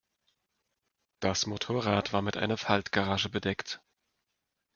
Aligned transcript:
Das 1.19 1.45
Motorrad 1.45 2.11
war 2.11 2.23
mit 2.23 2.35
einer 2.35 2.57
Faltgarage 2.57 3.29
bedeckt. 3.29 3.83